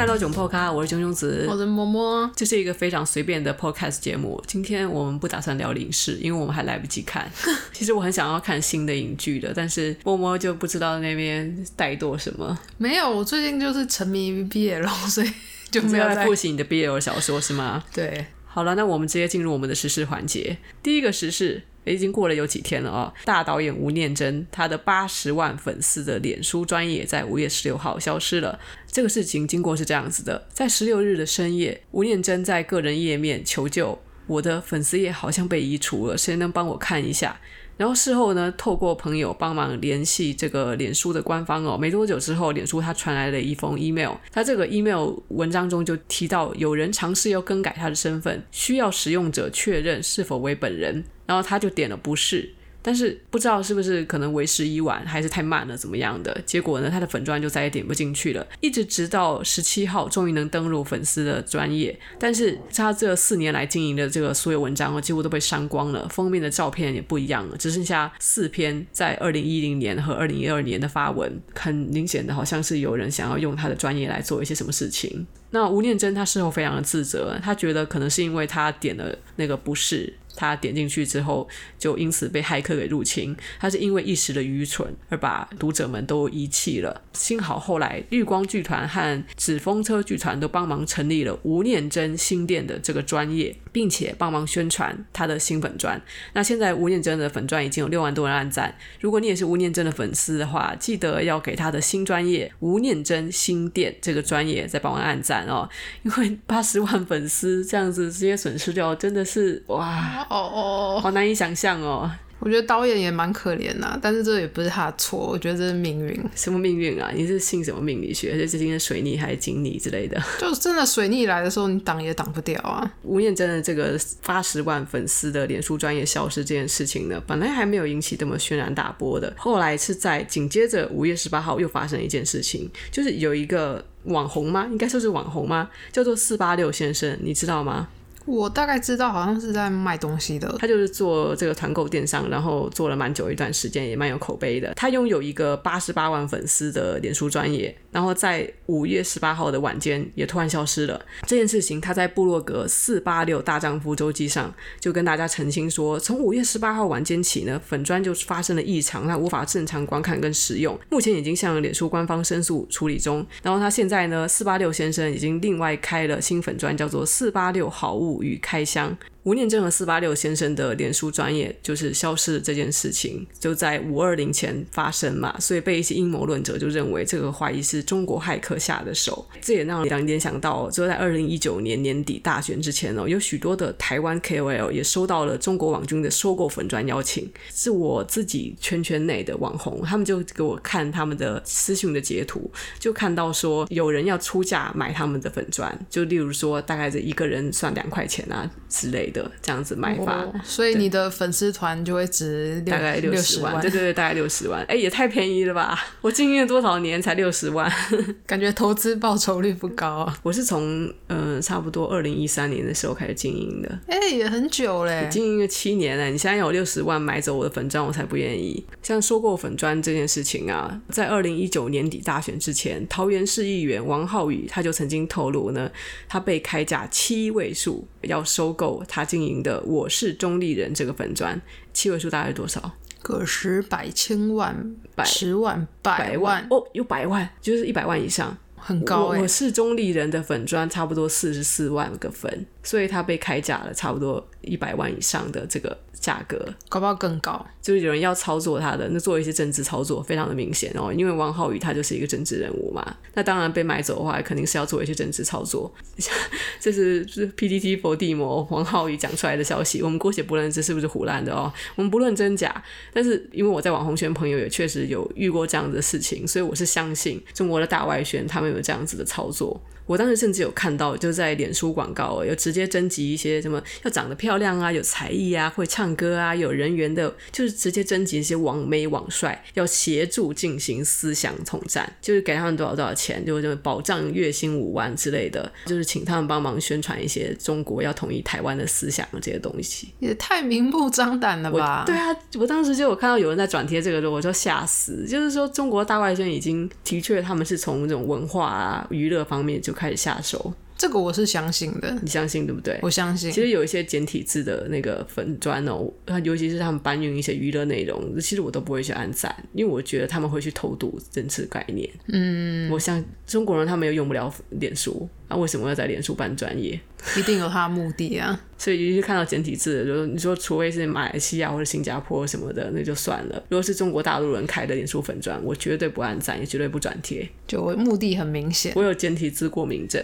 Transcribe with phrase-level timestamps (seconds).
[0.00, 4.42] 来到囧 Podcast，我是囧囧子，我是摸摸，这是一个非常随便的 Podcast 节目。
[4.46, 7.30] 今天我们不打算聊影视，因为我们还来不及看。
[7.74, 12.58] 其实我很想要看新的影剧的，但是摸摸就不知道那边怠惰什么。
[12.78, 15.30] 没有，我最近就是沉迷于 BL，所以
[15.70, 17.84] 就没有在复习你的 BL 小说是吗？
[17.92, 20.56] 对，好了，那我们直接进入我们的时事环节。
[20.82, 21.64] 第一个时事。
[21.84, 23.12] 已经过了有几天了啊。
[23.24, 28.58] 大导演吴念真，他的八十万粉丝的脸书专业在五月十六号消失了。
[28.90, 37.40] 这个事情经过是这样子的：在十六日的深夜，吴念真在个人页面求救，我的粉丝页好像被移除了，谁能帮我看一下？
[37.80, 52.54] 然后事后呢，透过朋友帮忙联系这个脸书的官方哦，没多久之后，脸书他传来了一封 email，他这个 email 文章中就提到有人尝试要更改他的身份，需要使用者确认是否为本人，然后他就点了不是。
[52.82, 56.36] 但是不知道是不是可能为时已晚，还是太慢了，怎么样的？
[56.46, 61.98] 结果呢，他的粉钻就再也点不进去了，一直直到十七号，终于能登录粉丝的专业。
[62.18, 75.26] 但是他这四年来经营的这个所有文章，几乎都被删光了，封面的照片也不一样了，只剩下四篇在二零一零年和二零一二年的发文，很明显的好像是有人想要用他的专业来做一些什么事情。
[75.52, 80.12] 那吴念真他事后非常的自责，他觉得可能是因为他点了那个不是。
[80.40, 81.46] 他点进去之后，
[81.78, 83.36] 就因此被骇客给入侵。
[83.58, 87.02] 他是因为一时的愚蠢而把读者们都遗弃了。
[87.12, 96.00] 幸好后来绿光剧团和纸风车剧团都帮忙成立了吴念真新店的这个专业，并且帮忙宣传他的新粉专。
[96.32, 98.74] 那现在吴念真的粉专已经有六万多人按赞。
[99.00, 105.68] 如果你也是吴念真的粉丝的话，记得要给他的新专业吴念真新店这个专业再帮忙按赞哦，
[106.02, 110.26] 因为八十万粉丝这样子直接损失掉，真的是哇！
[110.30, 112.10] 哦哦，好难以想象哦。
[112.38, 116.18] 我觉得导演也蛮可怜呐，但是这也不是他的错，我觉得这是命运。
[116.34, 117.10] 什么命运啊？
[117.14, 118.32] 你是信什么命理学？
[118.48, 120.18] 是今天水逆还是金逆之类的？
[120.38, 122.90] 就真的水逆来的时候，你挡也挡不掉啊。
[123.02, 134.66] 吴念真的这个八十万粉丝的脸书专业消失这件事情呢，本来还没有引起这么轩然大波的，后来是在紧接着五月十八号又发生一件事情，就是有一个网红吗？
[134.70, 135.68] 应该说是网红吗？
[135.92, 137.86] 叫做四八六先生，你知道吗？
[138.26, 140.54] 我大概知道，好像是在卖东西的。
[140.58, 144.72] 他就是做这个团购电商，然后做了蛮久一段时间，也蛮有口碑的。
[144.74, 151.00] 他拥有一个八十八万粉丝的脸书专业，然后在五月十八号的晚间也突然消失了。
[151.26, 160.78] 这件事情他在部落格四八六大丈夫周记上就跟大家澄清说，从五月十八号晚间起呢，粉砖就发生了异常，他无法正常观看跟使用。
[160.90, 163.26] 目前已经向脸书官方申诉处理中。
[163.42, 168.96] 然后他现在呢，四八六先生已经另外开了新粉砖，叫做四八六好物与开箱。
[169.24, 179.26] 吴念真和四八六先生的脸书专业就是消失的这件事情，就在五二零前发生嘛，所以被一些阴谋论者就认为这个怀疑是中国骇客下的手。
[179.42, 199.20] 这也让人联想到，就在二零一九年年底大选之前哦，有许多的台湾 KOL 也收到了中国网军的收购粉砖邀请，是我自己圈圈内的网红，他们就给我看他们的私讯的截图，就看到说有人要出价买他们的粉砖，就例如说大概这一个人算两块钱啊之类的。
[199.20, 204.64] 的这样子买法，哦，所以你的粉丝团就会值大概六十万，对对对，大概六十万。
[204.66, 205.78] 哎，也太便宜了吧！
[206.00, 207.70] 我经营了多少年才六十万？
[208.24, 210.18] 感觉投资报酬率不高啊。
[210.22, 216.08] 我是从嗯、呃、差不多二零一三年的时候开始经营的，哎，也很久嘞，经营了七年了。
[216.08, 218.64] 你现在有六十万买走我的粉砖，我才不愿意。
[218.82, 225.70] 像收购粉砖这件事情啊，在二零一九年底大选之前，桃园市议员王浩宇他就曾经透露呢，
[226.08, 228.99] 他被开价七位数要收购他。
[229.00, 231.40] 他经营的我是中立人这个粉砖，
[231.72, 232.72] 七位数大概是多少？
[233.02, 239.06] 个十百千万百十万百万，哦，有百万，就是一百万以上，很高。
[239.06, 245.76] 我是中立人的粉砖差不多四十四万个粉，所以他被开价了差不多一百万以上的这个。
[246.00, 250.90] 价格搞不好更高，就是有人要操作他的，那做一些政治操作，非常的明显哦。
[250.90, 255.70] 因为王浩宇他就是一个政治人物嘛，那当然被买走的话，肯定是要做一些政治操作。
[256.58, 262.64] 这是是 PTT 佛地魔王浩宇讲出来的消息，我们姑且不论这是不是胡乱的哦，我们不论真假。
[262.94, 269.60] 但是因为我在网红圈朋友也确实有遇过这样的事情，所以我是相信中国的大外宣他们有这样子的操作。
[269.86, 291.82] 我当时甚至有看到，就在脸书广告有直接征集一些什么要长得漂亮啊、有才艺啊、会唱歌啊、有人缘的，就是直接征集一些网美网帅，要协助进行思想统战，就是给他们多少多少钱，就保障月薪五万之类的，就是请他们帮忙宣传一些中国要统一台湾的思想这些东西，也太明目张胆了吧？
[291.84, 299.74] 对啊，我当时就有看到有人在转贴这个时候，我就吓死，就是说中国大外宣已经的确他们是从这种文化啊、娱乐方面就。
[299.80, 300.52] 开始下手。
[300.80, 302.78] 这个我是相信的，你相信对不对？
[302.80, 303.30] 我相信。
[303.30, 305.86] 其实有一些简体字的那个粉砖哦，
[306.24, 311.86] 尤其是他们搬运一些娱乐内容，其实我都不会去按赞，因为我觉得他们会去偷渡政治概念。
[312.06, 315.06] 嗯，我想中国人他们又用不了脸书。
[315.28, 316.80] 那、啊、为什么要在脸书办专业？
[317.16, 318.38] 一定有他的目的啊！
[318.58, 323.40] 所以一看到简体字，就你说，除非是马来西亚或者新加坡什么的，那就算了。
[323.48, 327.26] 如果是中国大陆人开的脸书粉砖，我绝对不按赞，也绝对不转贴。
[327.46, 330.02] 就目的很明显，我有简体字过敏症。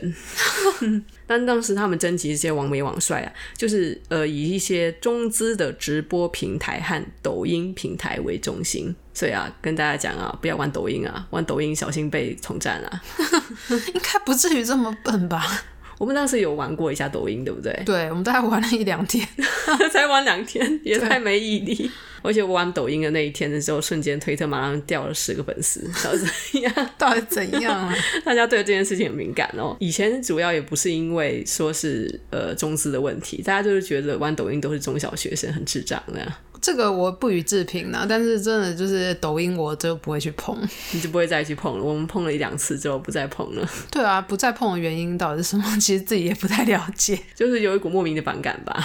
[1.26, 8.94] 但当时他们征集一些王美网帅啊，就是呃以一些中资的直播平台和抖音平台为中心。
[9.14, 13.02] 所以啊，跟大家讲啊，不要玩抖音啊，玩抖音小心被统战啊。
[13.70, 15.64] 应该不至于这么笨吧？
[15.98, 17.72] 我们当时有玩过一下抖音，对不对？
[17.86, 19.26] 对，我们大概玩了一两天，
[19.90, 21.90] 才玩两天，也太没毅力。
[22.26, 26.72] 而且我玩抖音的那一天的时候，瞬间推特马上掉了十个粉丝，到底怎样？
[26.98, 27.94] 到底怎样啊？
[28.24, 29.76] 大家对这件事情很敏感哦。
[29.80, 36.32] 以前主要也不是因为说是呃中资的问题，大家就是觉得玩抖音都是中小学生，很智障那样。
[36.58, 40.58] 这个我不予置评呢，但是真的就是抖音，我就不会去碰，
[40.90, 41.84] 你就不会再去碰了。
[41.84, 43.68] 我们碰了一两次之后，不再碰了。
[43.90, 45.64] 对啊，不再碰的原因到底是什么？
[45.78, 48.84] 其实自己也不太了解，就是有一股莫名的反感吧。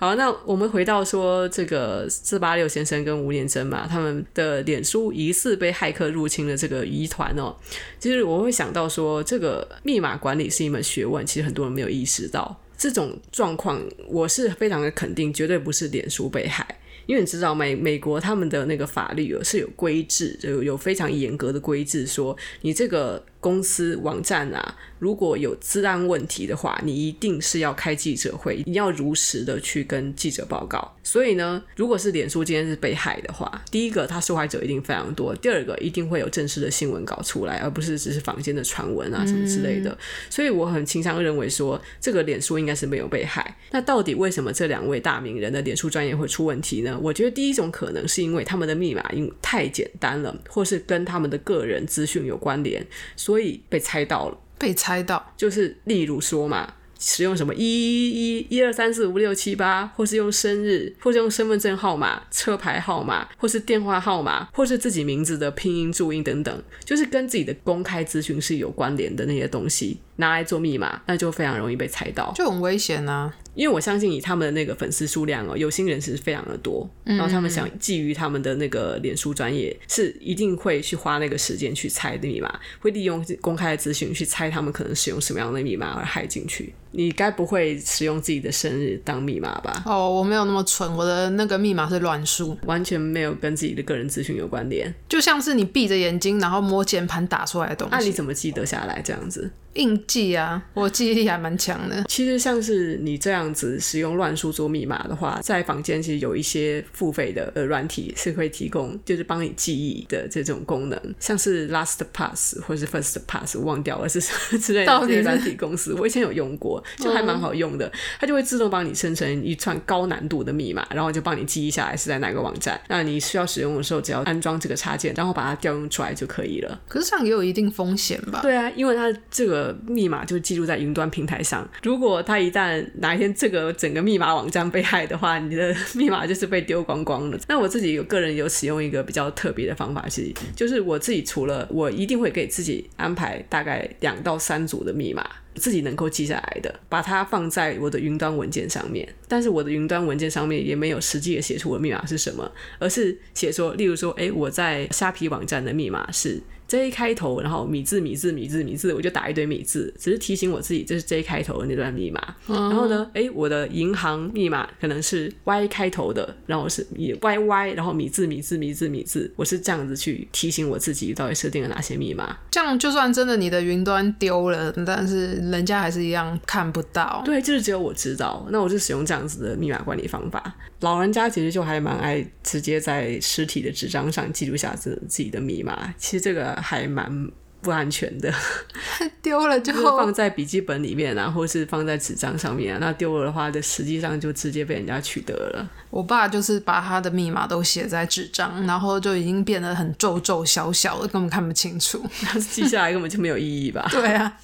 [0.00, 7.52] 好，那我们回到说这个四八六先生跟吴念真嘛，他们的脸书疑似被骇客入侵的这个疑团哦，
[7.98, 12.56] 其实我会想到说，这个密码管理是一门学问，其实很多人没有意识到。
[12.76, 16.62] 这种状况，我是非常的肯定，绝对不是脸书被骇，
[17.06, 23.20] 因为你知道美美国他们的那个法律是有规制，有有非常严格的规制，说你这个。
[23.40, 30.96] 公司网站啊，如果有治安问题的话，你一定是要开记者会，你要如实的去跟记者报告。
[31.04, 39.90] 所以呢，如果是脸书今天是被害的话，第一个，他受害者一定非常多；第二个，一定会有正式的新闻稿出来，而不是只是坊间的传闻啊什么之类的。
[39.90, 39.98] 嗯、
[40.28, 43.56] 所以我很倾向认为说，这个脸书应该是没有被害。
[43.70, 46.98] 那到底为什么这两位大名人的脸书专业会出问题呢？
[47.00, 52.84] 我觉得第一种可能是因为他们的密码因太简单了，或是跟他们的个人资讯有关联。
[53.28, 55.34] 所以被猜到了，被猜到。
[55.36, 73.32] 就是例如说嘛，使用什么一一一一二三四五六七八，或是用生日，或是用身份证号码、车牌号码，或是电话号码，或是自己名字的拼音注音等等，就是跟自己的公开资讯是有关联的那些东西，拿来做密码，那就非常容易被猜到，就很危险啊。
[73.54, 86.72] 因为我相信以他们的那个粉丝数量哦，有心人士是非常的多，然后他们想觊觎他们的那个脸书专业，是一定会去花那个时间去猜的密码，会利用公开的资讯去猜他们可能使用什么样的密码而害进去。
[86.92, 89.82] 你该不会使用自己的生日当密码吧？
[89.84, 97.96] 哦，我没有那么蠢，我的那个密码是乱数，完全没有跟自己的个人资讯有关联，就像是你闭着眼睛然后摸键盘打出来的东西。
[97.96, 99.50] 那你怎么记得下来这样子？
[99.78, 102.04] 硬记啊，我记忆力还蛮强的。
[102.08, 117.86] 其实像是你这样子使用乱数做密码的话，在房间其实有一些付费的呃软体是会提供，就是帮你记忆的这种功能，像是 LastPass 或是 FirstPass，我忘掉了是什 么之类的这些软体公司，我以前有用过，就还蛮好用的。
[117.86, 122.80] 嗯、它就会自动帮你生成一串高难度的密码，然后就帮你记忆下来是在哪个网站。
[122.88, 126.80] 那你需要使用的时候，只要安装这个插件，然后把它调用出来就可以了。
[126.88, 128.40] 可是这样也有一定风险吧？
[128.42, 129.67] 对啊，因为它这个。
[129.86, 131.68] 密码就记录在云端平台上。
[131.82, 137.38] 如果他一旦哪一天这个整个密码网站被害的话，你的密码就是被丢光光了。
[137.48, 149.08] 那我自己有个人有使用一个比较特别的方法，是就是我自己除了我一定会给自己安排大概两到三组的密码，自己能够记下来的，把它放在我的云端文件上面。
[149.26, 156.40] 但是我的云端文件上面也没有实际的写出我的密码是什么，而是写说，例如说，哎，我在虾皮网站的密码是。
[156.68, 162.20] J 开头，然后米字米字米字米字，我就打一堆米字，只是提醒我自己这是 J 开头的那段密码。
[162.46, 172.36] 嗯、然后呢，哎，我的银行密码可能是 Y 开头的，然后是 Y Y，然后米字米字米字米字，我是这样子去提醒我自己到底设定了哪些密码。
[172.50, 177.22] 这样就算真的你的云端丢了，但是人家还是一样看不到。
[177.24, 178.46] 对，就是只有我知道。
[178.50, 180.54] 那我就使用这样子的密码管理方法。
[180.80, 185.94] 老人家其实就还蛮爱直接在实体的纸张上记录下自自己的密码。
[185.96, 186.57] 其实这个。
[186.60, 187.28] 还蛮
[187.60, 188.32] 不安全的，
[189.20, 192.78] 丢了就放在笔记本里面啊，或是放在纸张上面啊。
[192.80, 195.68] 那丢了的话，就实际上就直接被人家取得了。
[195.90, 202.00] 我爸就是把他的密码都写在纸张，然后就已经变得很皱皱小小的，根本看不清楚。
[202.50, 203.88] 记下来根本就没有意义吧？
[203.90, 204.36] 对啊。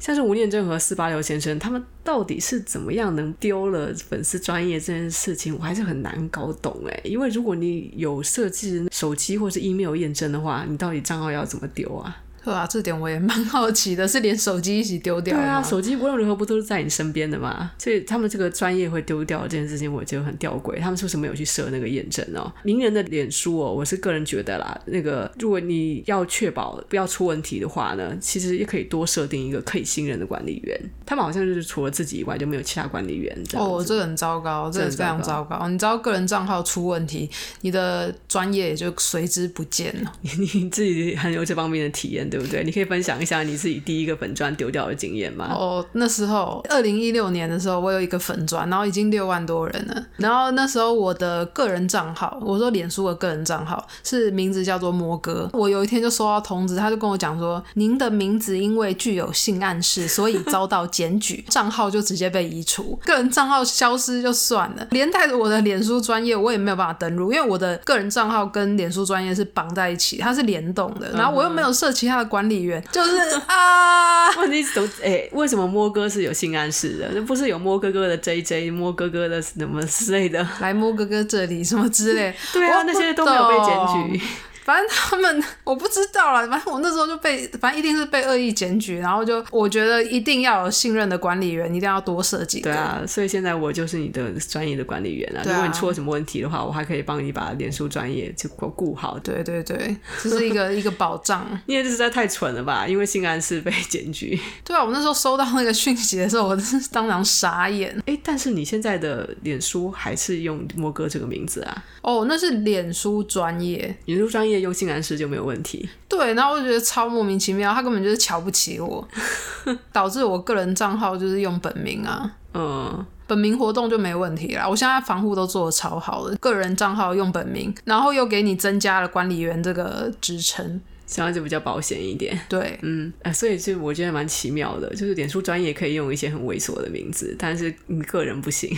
[0.00, 7.00] 像是吴念真和四八六先生，他们到底是怎么样能丢了粉丝专业这件事情，我还是很难搞懂诶。
[7.04, 12.16] 因为如果你有设置手机或是 email 验证的话，你到底账号要怎么丢啊？
[12.44, 15.36] 对啊，这点我也蛮好奇的，是连手机一起丢掉。
[15.36, 17.70] 对啊，手机无论如何不都是在你身边的嘛？
[17.78, 20.80] 所以他们这个专业会丢掉这件事情，我觉得很吊诡。
[20.80, 22.52] 他们是不是没有去设那个验证哦？
[22.62, 30.80] 名人的脸书哦，我是个人觉得啦，那个如果你要确保不要出问题的话呢，其实也可以多设定一个可以信任的管理员。
[31.04, 33.36] 他们好像就是除了自己以外就没有其他管理员。
[33.52, 35.68] 哦，这个很糟糕，这个非常糟糕。
[35.68, 37.28] 你知道个人账号出问题，
[37.60, 40.12] 你的专业也就随之不见了。
[40.22, 42.62] 你 你自己很有这方面的体验，对不对？
[42.64, 45.48] 你可以分享一下你自己第一个粉砖丢掉的经验吗？
[45.52, 50.06] 哦，那时候二零一六年的时候，我有一个粉砖，然后已经六万多人了。
[50.16, 55.50] 然后那时候我的个人账号，我说脸书的个人账号是名字叫做摩哥。
[55.52, 77.10] 我有一天就收到通知，他就跟我讲说，您的名字因为具有性暗示，所以遭到检举， 账号就直接被移除，个人账号消失就算了，连带着我的脸书专业我也没有办法登录，因为我的个人账号跟脸书专业是绑在一起，它是联动的，然后我又没有设其他的管理员，就是 啊，问题都哎，为什么摸哥是有性暗示的？
[77.14, 84.24] 那不是有摸哥哥的 JJ，摸哥哥的什么之类的，来摸哥哥这里什么之类， 对啊，那些都没有被检举。
[84.70, 92.70] 反正他们我不知道啦，反正我那时候就被，反正一定是被恶意检举，然后就我觉得一定要有信任的管理员，一定要多设几个。
[92.70, 95.42] 对啊，所以现在我就是你的专业的管理员啊。
[95.44, 99.18] 如果你出了什么问题的话，我还可以帮你把脸书专业就顾好。
[99.18, 101.44] 对对对，这是一个 一个保障。
[101.66, 102.86] 因为这实在太蠢了吧？
[102.86, 104.38] 因为性暗示被检举。
[104.64, 107.90] 对啊，我那时候收到那个讯息的时候，我真是当场傻眼。
[108.06, 111.84] 哎、欸，但是你现在的脸书还是用摸哥这个名字啊？
[112.02, 115.40] 哦，那是脸书专业，脸书专业用性暗示就没有。
[115.40, 119.08] 问题对，然后我就觉得超莫名其妙，他根本就是瞧不起我，
[119.90, 124.68] 导致我个人账号就是用本名啊，嗯，本名活动就没问题啦。
[124.68, 132.38] 我现在防护都做的超好的，个人账号用本名，然后又给你增加了管理员这个职称，这样就比较保险一点。
[132.46, 138.76] 对，嗯，哎，所以就我觉得蛮奇妙的，就是脸书专业可以用一些很猥琐的名字，但是你个人不行。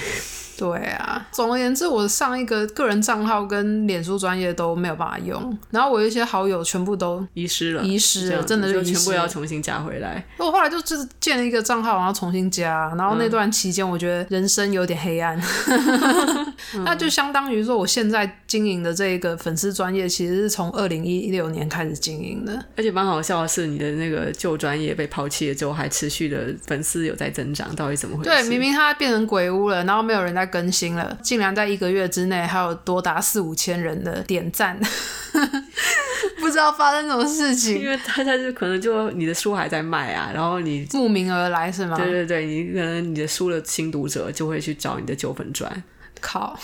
[0.62, 10.24] 对啊，总而言之，我上一个个人账号跟脸书专业都没有办法用，然后我一些好友全部都遗失了，遗失了，真的就全部要重新加回来。
[10.38, 15.36] 我后来就就是建了一个账号，然后重新加，然后那段期间我觉得人生有点黑暗，
[16.76, 28.30] 嗯、 那就相当于说我现在经营的这一个粉丝专业其实是从二零一六年开始经营的，而且蛮好笑的是，你的那个旧专业被抛弃了之后，还持续的粉丝有在增长，到底怎么回事？
[28.30, 34.78] 对，明明它变成鬼屋了，然后没有人在更新了，竟然在一个月之内还有多达四五千人的点赞，
[36.38, 37.80] 不知道发生什么事情。
[37.80, 41.96] 因为大家就可能就你的书还在卖啊，然后你慕名而来是吗？
[41.96, 45.82] 对对对，你可能你的书的新读者就会去找你的旧粉专。
[46.20, 46.56] 靠！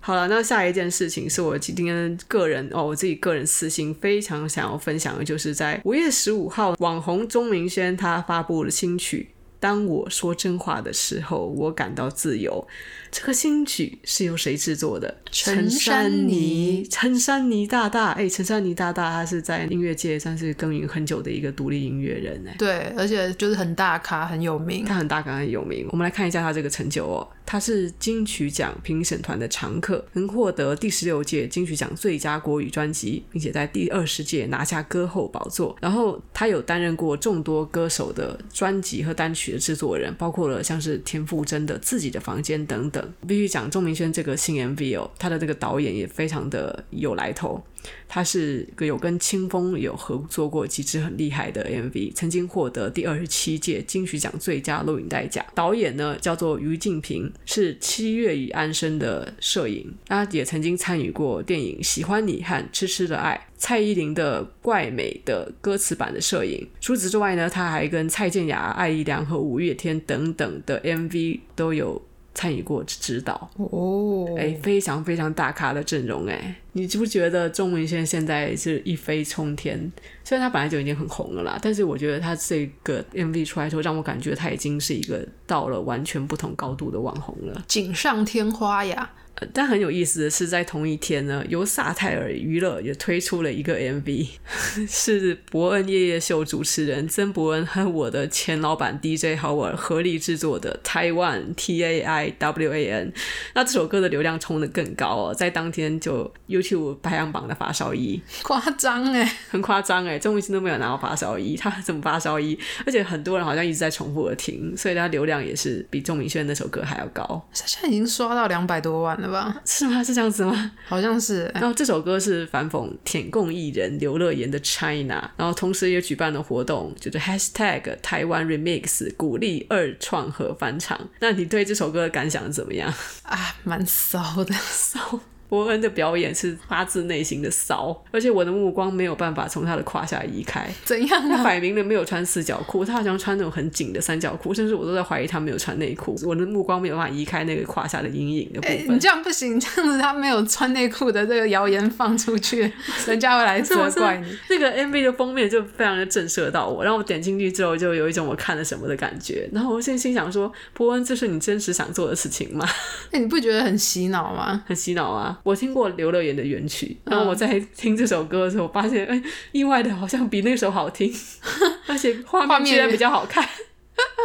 [0.00, 9.33] 好了，那下一件事情是我今天个人哦，我自己个人私心非常想要分享的，就是在五月十五号，网红钟明轩他发布了新曲。
[9.64, 12.68] 当我说真话的时候，我感到自由。
[13.14, 15.16] 这个新曲是由谁制作的？
[15.30, 24.84] 陈珊妮，陈珊妮大大，哎，陈珊妮大大，他是在音乐界算是耕耘很久的一个独立音乐人，哎，对，而且就是很大咖，很有名。
[24.84, 25.86] 他很大咖，很有名。
[25.92, 35.76] 我们来看一下他这个成就哦，他是金曲奖评审团的常客，曾获得第十六届金曲奖最佳国语专辑，并且在第二十届拿下歌后宝座。
[35.80, 43.03] 然后他有担任过众多歌手的专辑和单曲的制作人，包括了像是田馥甄的《自己的房间》等等。
[43.26, 47.62] 必须讲钟明轩这个新 MV 哦，他的这个导演也非常的有来头。
[48.08, 55.44] 他是个有跟清风有合作过几支很厉害的 MV，曾经获得第二十七届金曲奖最佳录影带奖。
[55.54, 66.66] 导演呢叫做于静平，是七月与安生的摄影，他也曾经参与过电影《喜欢你》和《痴痴的爱》，蔡依林的《怪美》的歌词版的摄影。
[66.80, 72.00] 除此之外呢，他还跟蔡健雅、艾怡良和五月天等等的 MV 都有。
[72.34, 79.90] 参与过指导哦，哎、欸，非常非常大咖的阵容哎，你知不觉得钟明轩现在是一飞冲天？
[80.24, 89.10] 虽然他本来就已经很红了啦，但是我觉得他这个 MV 出来之后，让我感觉他已经是一个到了完全不同高度的网红了，锦上添花呀。
[89.52, 94.28] 但很有意思的是，在同一天呢，由萨泰尔娱乐也推出了一个 MV，
[94.88, 103.12] 是伯恩夜夜秀主持人曾伯恩和我的前老板 DJ Howard 合力制作的 Taiwan T A I W A N。
[103.54, 112.56] 那这首歌的流量冲得更高哦，在当天就 YouTube 排行榜的发烧一，夸张哎，很夸张哎，钟明轩都没有拿到发烧一，他怎么发烧一？
[112.86, 117.24] 而且很多人好像一直在重复的听，所以他流量也是比钟明轩那首歌还要高。
[117.52, 119.23] 他现在已经刷到两百多万了。
[119.24, 119.60] 的吧？
[119.64, 120.02] 是吗？
[120.04, 120.72] 是这样子吗？
[120.86, 121.50] 好像是。
[121.54, 130.98] 然后这首歌是反讽舔共艺人刘乐言的 China，然后同时也举办了活动，就是 Hashtag 台湾 Remix，鼓励二创和翻唱。
[131.20, 132.92] 那你对这首歌的感想怎么样？
[133.24, 135.20] 啊，蛮骚的， 骚。
[135.54, 140.68] 伯恩的表演是发自内心的骚，而且我的目光没有办法从他的胯下移开。
[140.84, 141.28] 怎样？
[141.30, 146.20] 他摆明了没有穿四角裤，他好像穿那种很紧的三角裤，甚至我都在怀疑他没有穿内裤。
[146.24, 148.76] 我的目光没有办法移开那个胯下的阴影的部分。
[148.78, 152.72] 欸，你这样不行，这样子他没有穿内裤的这个谣言放出去，
[153.06, 154.36] 人家会来责怪你。
[154.48, 159.48] 这个 MV 的封面就非常的震慑到我，然后我点进去之后就有一种我看了什么的感觉。
[159.52, 162.66] 然后我现在心想说，伯恩，这是你真实想做的事情吗？
[163.12, 164.64] 那，欸，你不觉得很洗脑吗？
[164.66, 165.38] 很洗脑啊！
[165.44, 169.22] 我听过刘乐言的原曲，然后我在听这首歌的时候，发现哎，
[169.52, 171.12] 意外的好像比那首好听，
[171.86, 173.48] 而且画面居然比较好看。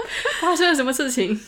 [0.42, 1.40] 发生了什么事情？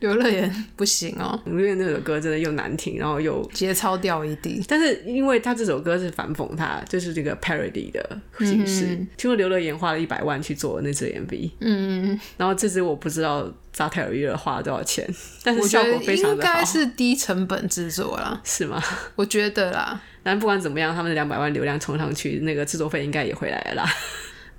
[0.00, 4.62] 刘乐言不行哦，因为那首歌真的又难听，然后又节操掉一地。
[4.68, 8.84] 但是因为他这首歌是反讽他，就是这个 parody 的形式。
[8.86, 15.08] 嗯、听说刘乐言花了一百万去做那支 MV，嗯，然后这支我不知道扎泰尔娱乐花了多少钱，
[15.42, 18.82] 但是效果非常的好，应该是低成本制作啦，是吗？
[19.16, 23.90] 我觉得啦，但不管怎么样，他们的两百万流量冲上去，那个制作费应该也回来了啦。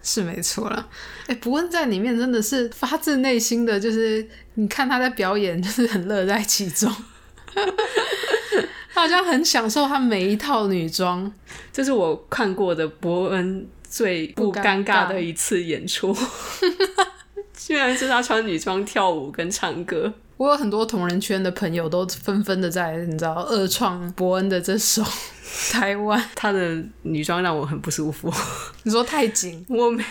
[0.04, 0.86] 是没错了，
[1.28, 6.94] 哎，伯恩在里面真的是发自内心的就是，你看他在表演， 就是很乐在其中，
[8.94, 11.32] 他好像很享受他每一套女装，
[11.72, 16.14] 这是我看过的伯恩最不尴尬的一次演出，
[17.56, 20.14] 居然是他穿女装跳舞跟唱歌。
[20.36, 25.02] 我有很多同人圈的朋友都纷纷的在你知道二创伯恩的这首。
[25.72, 28.34] 台湾，她的女装让我很不舒服。
[28.84, 30.04] 你说太紧，我没。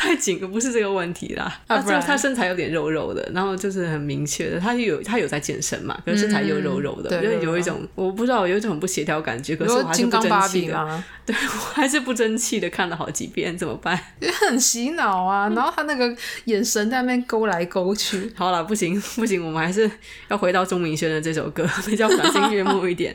[0.00, 1.60] 太紧了，不是这个问题啦。
[1.66, 9.54] 啊，不然他身材有点肉肉的，然后就是很明确的，他有他有在健身嘛，可是身材又肉肉的，就、嗯、有一种我不知道有一种很不协调感觉。
[9.54, 13.98] 可是我还是不争气的， 对我还是不争气的看了好几遍，怎么办？
[14.20, 18.32] 也很洗脑啊， 然后他那个眼神在那边勾来勾去。
[18.34, 19.90] 好了，不行 不行，我们还是
[20.28, 23.14] 要回到钟明轩的这首歌，比较赏心悦目一点。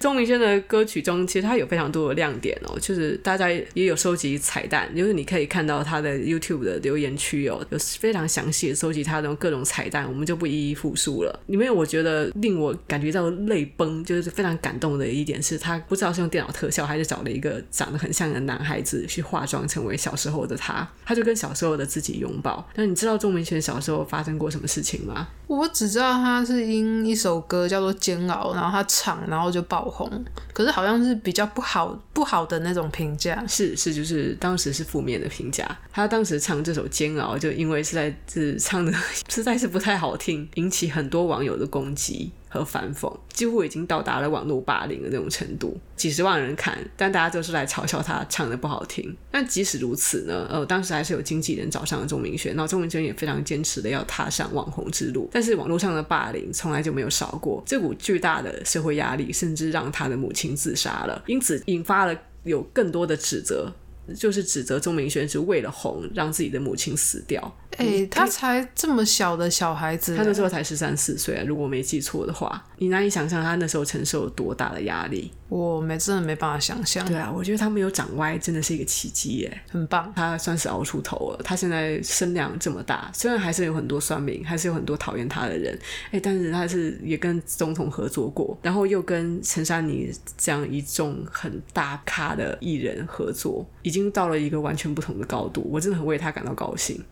[0.00, 11.40] 钟明轩的歌曲中，其实他有非常多的亮点哦，就是大家也有收集彩蛋，就是你可以看到他的 YouTube 的留言区哦，有非常详细的收集他的各种彩蛋，我们就不一一复述了。
[11.46, 22.68] 里面我觉得令我感觉到泪崩，就是非常感动的一点是，他不知道是用电脑特效还是找了一个长得很像的男孩子去化妆成为小时候的他，他就跟小时候的自己拥抱。
[22.74, 25.28] 那你知道钟明轩小时候发生过什么事情吗？
[25.46, 30.08] 我只知道他是因一首歌叫做《煎熬》，然后他唱，然后就爆红。
[30.52, 35.66] 可是好像是比较不好不好的那种评价，是是，就是当时是负面的评价。
[35.98, 38.92] 他当时唱这首《煎熬》，就因为是在是唱的
[39.28, 42.30] 实在是不太好听，引起很多网友的攻击。
[42.50, 49.14] 和反讽几乎已经到达了网络霸凌的那种程度，几十万人看，但大家都是来嘲笑他唱的不好听。
[49.30, 55.28] 但即使如此呢，呃，当时还是有经纪人找上了钟明轩，然后钟明轩也非常坚持的要踏上网红之路。
[55.30, 63.70] 但是网络上的霸凌从来就没有少过，这股巨大的社会压力甚至让他的母亲自杀了，因此引发了有更多的指责。
[64.16, 67.56] 就是指责钟明轩是为了红，让自己的母亲死掉。
[67.76, 75.30] 哎、欸，他才这么小的小孩子，他那时候才十三四岁啊，如果我没记错的话，你难以想象他那时候承受了多大的压力。
[75.48, 77.06] 我没真的没办法想象。
[77.06, 80.12] 对啊，我觉得他没有长歪，真的是一个奇迹耶，很棒。
[80.14, 94.38] 他算是熬出头了，他现在身量这么大，虽然还是有很多酸民，还是有很多讨厌他的人，哎、欸，但是他是也跟总统合作过，然后又跟陈珊妮这样一众很大咖的艺人合作，已经到了。
[94.38, 97.04] 一个完全不同的高度，我真的很为他感到高兴。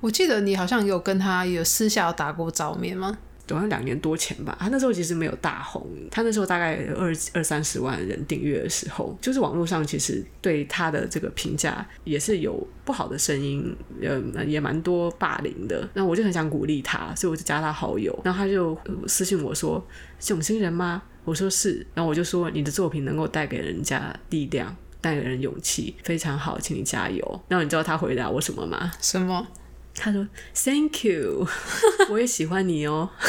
[0.00, 3.18] 我记得你好像有跟他有私下有打过照面吗？
[3.52, 4.56] 好像两年多前吧。
[4.60, 15.88] 他那时候其实没有大红，他那时候大概二二三十万人订阅的时候，就是网络上其实对他的这个评价也是有不好的声音，呃，也蛮多霸凌的。
[15.94, 18.16] 那我就很想鼓励他，所以我就加他好友。
[18.24, 19.84] 然后他就私信我说
[20.20, 21.84] ：“是永星人吗？”我说是。
[21.92, 27.40] 然后我就说：“你的作品能够带给人家力量。”带给人勇气，非常好，请你加油。
[27.48, 28.92] 然后你知道他回答我什么吗？
[29.00, 29.46] 什么？
[29.94, 31.46] 他说：“Thank you，
[32.10, 33.10] 我也喜欢你哦。”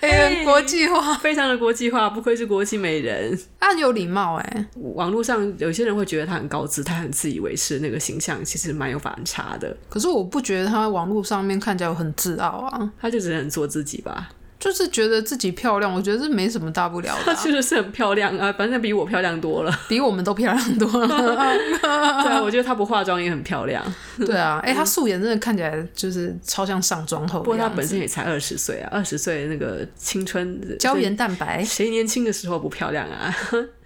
[0.00, 3.38] 哎，国际化，非常的国际化，不愧是国际美人。
[3.58, 4.66] 他很有礼貌哎。
[4.94, 9.76] 网络上有些人会觉得他很高姿，他很自以为是，那个形象其实蛮有反差的。
[9.88, 14.30] 可是我不觉得他网络上面看起来很自傲啊，他就只能做自己吧。
[14.60, 17.34] 就是觉得自己漂亮，我觉得这没什么大不了的、啊。
[17.34, 21.08] 她确实是很漂亮啊，反正比我漂亮多了，比我们都漂亮多了。
[22.22, 23.82] 对啊，我觉得她不化妆也很漂亮。
[24.24, 27.40] 对啊，哎、欸，她素颜真的看起来就是超像上妆后。
[27.40, 33.34] 不过她本身也才二十岁啊，二十岁那个青春胶原蛋白，谁年轻的时候不漂亮啊？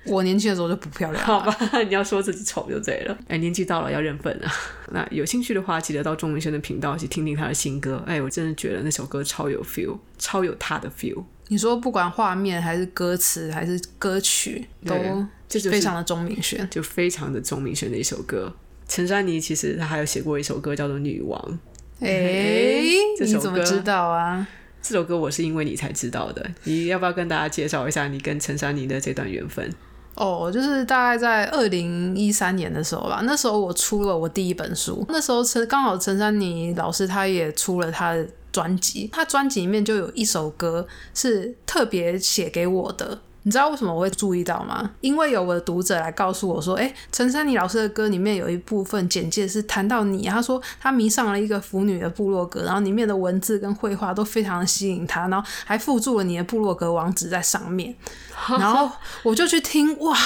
[0.07, 1.57] 我年轻的时候就不漂亮， 好吧？
[1.83, 3.19] 你要说自己丑就对了。
[3.29, 4.53] 哎，年纪到了要认份啊。
[4.93, 8.03] 那有兴趣的话，记得到钟明轩的频道去听听他的新歌。
[8.07, 11.23] 哎，我真的觉得那首歌超有 feel，超有他的 feel。
[11.49, 14.95] 你说不管画面还是歌词还是歌曲，都
[15.49, 18.53] 就是非常的钟明轩，就非常的钟明轩的一首歌。
[18.89, 21.41] 陈珊妮其实她还有写过一首歌叫做《女王》。
[22.07, 22.83] 哎，
[23.21, 24.47] 你怎么知道啊？
[24.83, 26.51] 这首歌我是因为你才知道的。
[26.65, 29.71] 你要不要跟大家介绍一下你跟陈珊妮的这段缘分？
[30.17, 43.19] 哦，就是大概在二零一三年的时候吧，那时候我出了我第一本书，那时候陈刚好陈珊妮老师她也出了她的专辑，她专辑里面就有一首歌是特别写给我的。
[43.45, 44.91] 你知道为什么我会注意到吗？
[45.03, 57.95] 因为有我的读者来告诉我说，哎，陈珊妮老师的歌里面有一部分简介是谈到你，他说他迷上了一个腐女的部落格，然后里面的文字跟绘画都非常的吸引他，然后还附注了你的部落格网址在上面，
[58.59, 58.91] 然后
[59.23, 60.17] 我就去听，哇，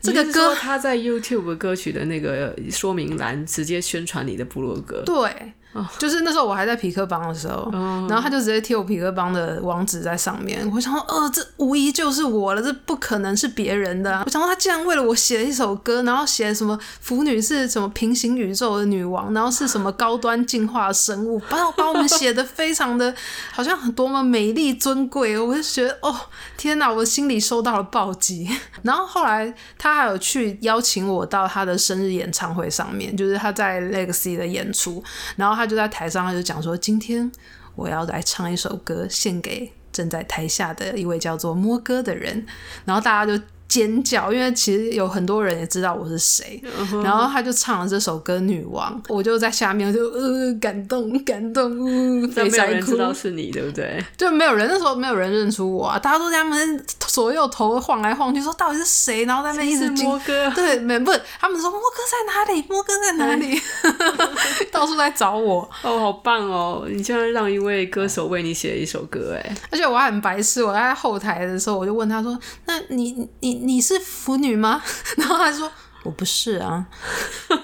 [0.00, 5.52] 这个歌他在 YouTube 歌曲的那个说明栏直接宣传你的部落格，对。
[5.98, 7.68] 就是那时候我还在皮克邦的时候，
[8.08, 10.70] 然后他就直接贴我皮克邦的网址在上面。
[10.72, 14.22] 我想说，呃，这无疑就是我了，这不可能是别人的啊。
[14.24, 23.12] 我想说，他竟然为了我写了一首歌，然后写什么腐女是什么平行宇宙的女王，然后是什么高端进化生物，把把我们写的非常的
[23.52, 25.36] 好像很多么美丽尊贵。
[25.36, 26.14] 我就觉得，哦，
[26.56, 28.48] 天哪，我心里受到了暴击。
[28.82, 35.02] 然后后来他还有去邀请我到他的生日演唱会上面，就是他在 Legacy 的演出，
[35.34, 35.63] 然后他。
[35.64, 37.30] 他就在台上，他就讲说：“今天
[37.74, 42.44] 我要来唱一首歌，献给正在台下的一位叫做摸哥的人。”
[42.84, 43.42] 然后大家就。
[43.66, 47.02] 尖叫，因为其实有很多人也知道我是谁，uh -huh.
[47.02, 51.72] 然后他就唱了这首歌《女王》，我就在下面就呃感动感动，
[52.36, 54.04] 呃， 没有人知道是你，对不对？
[54.16, 59.24] 就没有人，那时候没有人认出我啊，大家都在他们左右头晃来晃去，说到底是谁？
[59.24, 62.64] 然后在那边一直摸哥，对，没不是，他们说摸哥在哪里？
[62.68, 63.60] 摸哥在哪里？
[64.72, 66.84] 到处在找我，哦，好棒哦！
[66.88, 74.82] 你竟然让一位歌手为你写一首歌，哎，而且我还很白痴，我在后台的时候，我就问他说：“那你你？”你是腐女吗？
[75.16, 75.70] 然后他说
[76.04, 76.86] 我不是啊，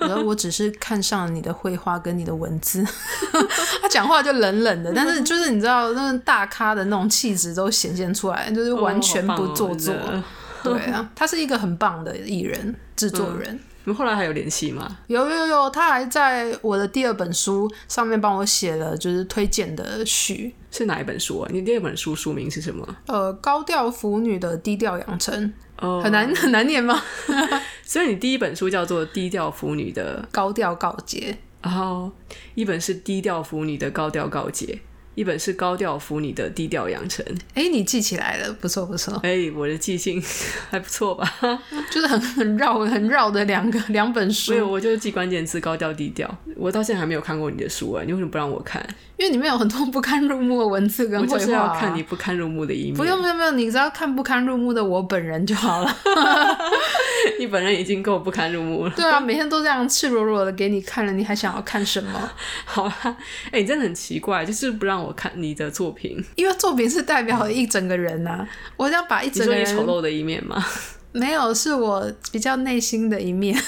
[0.00, 2.85] 我说我只是看上了你的绘画跟你的文字。
[3.81, 9.94] 他讲话就冷冷的，但是就是你知道那种大咖的那种气质都显现出来，就是完全不做作。
[9.94, 10.24] 哦哦、
[10.64, 13.55] 对啊，他是一个很棒的艺人制作人。
[13.55, 14.98] 嗯你们后来还有联系吗？
[15.07, 20.55] 有有有，他还在我的第二本书上面帮我写了就是推荐的序。
[20.70, 21.48] 是哪一本书啊？
[21.50, 22.87] 你第二本书书名是什么？
[23.07, 25.50] 呃，高调腐女的低调养成。
[25.81, 27.03] 哦，很难 很难念吗？
[27.85, 31.37] 所以你第一本书叫做《低调腐女的高调告捷》，
[31.69, 32.11] 然后
[32.55, 34.66] 一本是《低调腐女的高调告解》。
[35.20, 40.18] 一本是高调服你的低调养成，哎，你记起来了，不错不错，哎，我的记性
[40.70, 41.30] 还不错吧？
[41.92, 46.35] 就是很很绕很绕的两个两本书，没有，我就是记关键字高调低调。
[46.56, 48.83] 我到现在还没有看过你的书啊，你为什么不让我看？
[49.18, 52.94] 因为里面有很多不堪入目的文字跟绘画，啊，我就是要看你不堪入目的一面。
[52.94, 55.96] 不用不用不用，你只要看不堪入目的我本人就好了。
[57.38, 58.90] 你本人已经够不堪入目了。
[58.96, 62.30] 对啊，每天都这样赤裸裸的给你看了，你还想要看什么？
[62.64, 63.16] 好啊，
[63.50, 68.49] 哎，你真的很奇怪，就是不让我看你的作品，因为作品是代表一整个人呐，啊。
[68.77, 70.64] 我想把一整个人丑陋的一面吗？
[71.12, 73.61] 没有，是我比较内心的一面。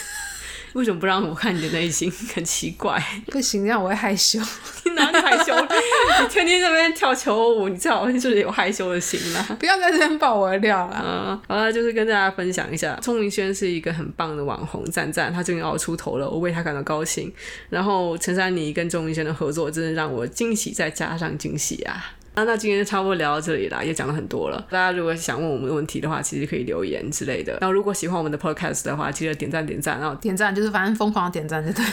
[0.75, 2.11] 为什么不让我看你的内心？
[2.35, 3.03] 很奇怪。
[3.31, 4.39] 不行，这样我会害羞。
[4.85, 5.55] 你 哪里害羞？
[6.23, 9.57] 你天天在那边跳求偶舞，你最好就是有害羞的心啦。
[9.59, 11.03] 不要在这边爆我的料了。
[11.05, 17.33] 嗯，好了，就是跟大家分享一下，聪明轩是一个很棒的网红，赞赞，他终于熬出头了，我为他感到高兴。
[17.69, 22.15] 然后陈珊妮跟钟明轩的合作，真的让我惊喜再加上惊喜啊！
[22.35, 24.67] 那那今天就差不多聊到这里啦，也讲了很多了。
[24.71, 27.59] 大家如果想问我们的问题的话，其实可以留言之类的。
[27.61, 31.85] 然后如果喜欢我们的 podcast 的话，记得点赞点赞，然后点赞就是反正疯狂的点赞就对，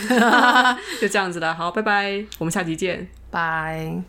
[1.01, 1.53] 就这样子了。
[1.53, 4.01] 好，拜拜，我们下期见，拜。